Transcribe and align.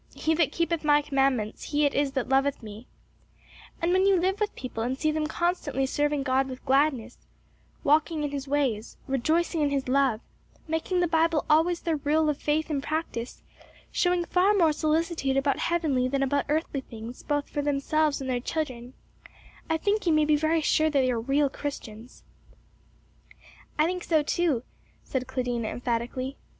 'He 0.15 0.33
that 0.33 0.51
keepeth 0.51 0.83
my 0.83 1.03
commandments 1.03 1.65
he 1.65 1.85
it 1.85 1.93
is 1.93 2.13
that 2.13 2.27
loveth 2.27 2.63
me;' 2.63 2.87
and 3.79 3.93
when 3.93 4.07
you 4.07 4.17
live 4.19 4.39
with 4.39 4.55
people 4.55 4.81
and 4.81 4.97
see 4.97 5.11
them 5.11 5.27
constantly 5.27 5.85
serving 5.85 6.23
God 6.23 6.49
with 6.49 6.65
gladness, 6.65 7.19
walking 7.83 8.23
in 8.23 8.31
his 8.31 8.47
ways, 8.47 8.97
rejoicing 9.05 9.61
in 9.61 9.69
his 9.69 9.87
love, 9.87 10.19
making 10.67 11.01
the 11.01 11.07
Bible 11.07 11.45
always 11.47 11.81
their 11.81 11.97
rule 11.97 12.29
of 12.29 12.37
faith 12.39 12.71
and 12.71 12.81
practice, 12.81 13.43
showing 13.91 14.25
far 14.25 14.55
more 14.55 14.73
solicitude 14.73 15.37
about 15.37 15.59
heavenly 15.59 16.07
than 16.07 16.23
about 16.23 16.45
earthly 16.49 16.81
things, 16.81 17.21
both 17.21 17.47
for 17.47 17.61
themselves 17.61 18.19
and 18.19 18.27
their 18.27 18.39
children, 18.39 18.95
I 19.69 19.77
think 19.77 20.07
you 20.07 20.13
may 20.13 20.25
be 20.25 20.35
very 20.35 20.61
sure 20.61 20.89
they 20.89 21.11
are 21.11 21.21
real 21.21 21.47
Christians." 21.47 22.23
"I 23.77 23.85
think 23.85 24.03
so 24.03 24.23
too!" 24.23 24.63
said 25.03 25.27
Claudina 25.27 25.67
emphatically. 25.67 26.37